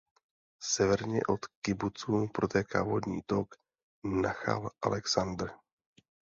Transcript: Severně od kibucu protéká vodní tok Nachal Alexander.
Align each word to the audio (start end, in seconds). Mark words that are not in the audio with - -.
Severně 0.63 1.21
od 1.29 1.39
kibucu 1.61 2.27
protéká 2.33 2.83
vodní 2.83 3.21
tok 3.27 3.55
Nachal 4.03 4.69
Alexander. 4.81 5.51